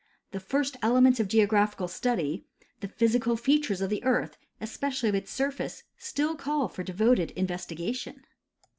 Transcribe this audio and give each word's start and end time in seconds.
The 0.31 0.39
first 0.39 0.77
elements 0.81 1.19
of 1.19 1.27
geographical 1.27 1.87
study, 1.87 2.47
the 2.79 2.87
physical 2.87 3.37
features 3.37 3.81
of 3.81 3.91
the 3.91 4.03
earth— 4.03 4.35
especially 4.69 5.09
of 5.09 5.13
its 5.13 5.29
surface— 5.31 5.83
still 6.09 6.35
call 6.35 6.67
for 6.67 6.81
devoted 6.81 7.29
investigation. 7.35 8.23